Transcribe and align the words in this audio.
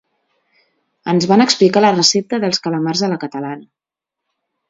Ens 1.13 1.27
van 1.31 1.43
explicar 1.45 1.83
la 1.85 1.91
recepta 1.97 2.41
dels 2.45 2.63
calamars 2.67 3.05
a 3.09 3.13
la 3.13 3.21
catalana. 3.27 3.67